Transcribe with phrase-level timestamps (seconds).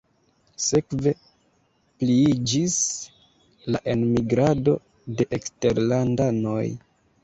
[0.67, 1.13] Sekve
[1.99, 2.79] pliiĝis
[3.77, 4.79] la enmigrado
[5.19, 6.65] de eksterlandanoj.